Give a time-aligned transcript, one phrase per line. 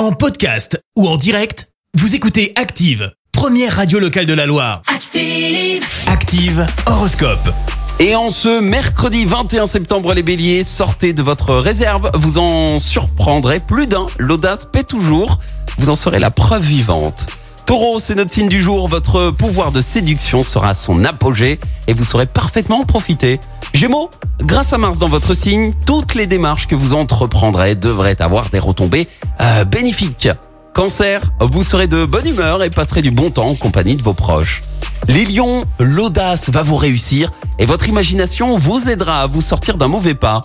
[0.00, 4.80] En podcast ou en direct, vous écoutez Active, première radio locale de la Loire.
[4.86, 5.84] Active.
[6.06, 7.50] Active Horoscope.
[7.98, 13.60] Et en ce mercredi 21 septembre, les béliers, sortez de votre réserve, vous en surprendrez
[13.60, 14.06] plus d'un.
[14.18, 15.38] L'audace paie toujours,
[15.76, 17.26] vous en serez la preuve vivante.
[17.70, 21.92] Taureau, c'est notre signe du jour, votre pouvoir de séduction sera à son apogée et
[21.92, 23.38] vous saurez parfaitement en profiter.
[23.74, 24.10] Gémeaux,
[24.40, 28.58] grâce à Mars dans votre signe, toutes les démarches que vous entreprendrez devraient avoir des
[28.58, 29.06] retombées
[29.40, 30.28] euh, bénéfiques.
[30.74, 34.14] Cancer, vous serez de bonne humeur et passerez du bon temps en compagnie de vos
[34.14, 34.62] proches.
[35.06, 37.30] Les lions, l'audace va vous réussir
[37.60, 40.40] et votre imagination vous aidera à vous sortir d'un mauvais pas.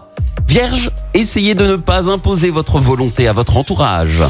[0.48, 4.21] Vierge, essayez de ne pas imposer votre volonté à votre entourage.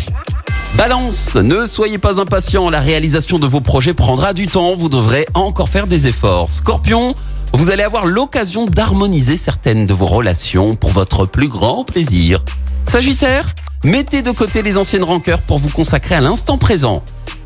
[0.78, 5.26] Balance, ne soyez pas impatient, la réalisation de vos projets prendra du temps, vous devrez
[5.34, 6.52] encore faire des efforts.
[6.52, 7.16] Scorpion,
[7.54, 12.44] vous allez avoir l'occasion d'harmoniser certaines de vos relations pour votre plus grand plaisir.
[12.88, 17.04] Sagittaire, mettez de côté les anciennes rancœurs pour vous consacrer à l'instant présent.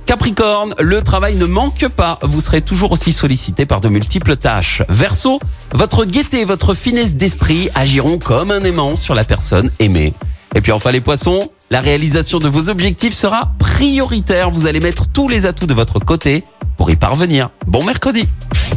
[0.07, 4.81] Capricorne, le travail ne manque pas, vous serez toujours aussi sollicité par de multiples tâches.
[4.89, 5.39] Verseau,
[5.73, 10.15] votre gaieté et votre finesse d'esprit agiront comme un aimant sur la personne aimée.
[10.55, 15.07] Et puis enfin les poissons, la réalisation de vos objectifs sera prioritaire, vous allez mettre
[15.07, 16.43] tous les atouts de votre côté
[16.77, 17.49] pour y parvenir.
[17.67, 18.25] Bon mercredi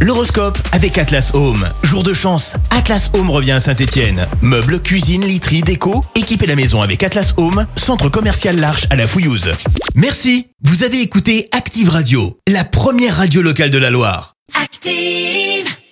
[0.01, 1.69] L'horoscope avec Atlas Home.
[1.83, 4.27] Jour de chance, Atlas Home revient à Saint-Etienne.
[4.43, 9.07] Meubles, cuisine, literie, déco, équipez la maison avec Atlas Home, centre commercial L'Arche à la
[9.07, 9.51] Fouillouse.
[9.95, 14.35] Merci, vous avez écouté Active Radio, la première radio locale de la Loire.
[14.61, 15.62] Active.